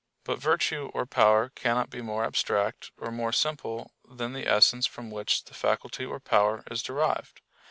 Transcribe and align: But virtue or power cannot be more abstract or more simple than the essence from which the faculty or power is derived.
But 0.23 0.39
virtue 0.39 0.89
or 0.95 1.05
power 1.05 1.49
cannot 1.49 1.91
be 1.91 2.01
more 2.01 2.25
abstract 2.25 2.89
or 2.97 3.11
more 3.11 3.31
simple 3.31 3.91
than 4.03 4.33
the 4.33 4.47
essence 4.47 4.87
from 4.87 5.11
which 5.11 5.43
the 5.45 5.53
faculty 5.53 6.05
or 6.05 6.19
power 6.19 6.63
is 6.71 6.81
derived. 6.81 7.39